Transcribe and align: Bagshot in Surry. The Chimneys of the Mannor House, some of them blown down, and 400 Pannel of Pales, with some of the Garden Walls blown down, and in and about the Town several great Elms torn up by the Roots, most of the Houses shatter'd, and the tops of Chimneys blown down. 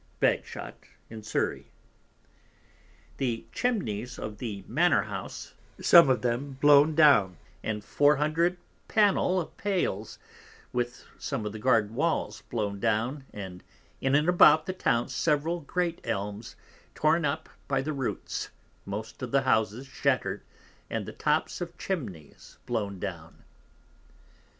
Bagshot 0.19 0.85
in 1.11 1.21
Surry. 1.21 1.69
The 3.17 3.45
Chimneys 3.51 4.17
of 4.17 4.39
the 4.39 4.63
Mannor 4.67 5.03
House, 5.03 5.53
some 5.79 6.09
of 6.09 6.23
them 6.23 6.53
blown 6.53 6.95
down, 6.95 7.37
and 7.63 7.83
400 7.83 8.57
Pannel 8.87 9.39
of 9.39 9.55
Pales, 9.57 10.17
with 10.73 11.05
some 11.19 11.45
of 11.45 11.51
the 11.51 11.59
Garden 11.59 11.93
Walls 11.93 12.41
blown 12.49 12.79
down, 12.79 13.25
and 13.31 13.63
in 13.99 14.15
and 14.15 14.27
about 14.27 14.65
the 14.65 14.73
Town 14.73 15.07
several 15.07 15.59
great 15.59 16.01
Elms 16.03 16.55
torn 16.95 17.23
up 17.23 17.47
by 17.67 17.83
the 17.83 17.93
Roots, 17.93 18.49
most 18.87 19.21
of 19.21 19.29
the 19.29 19.41
Houses 19.43 19.85
shatter'd, 19.85 20.41
and 20.89 21.05
the 21.05 21.13
tops 21.13 21.61
of 21.61 21.77
Chimneys 21.77 22.57
blown 22.65 22.97
down. 22.97 23.43